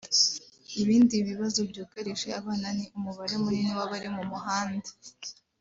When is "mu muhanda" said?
4.15-4.89